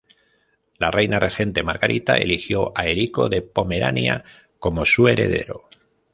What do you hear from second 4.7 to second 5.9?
su heredero.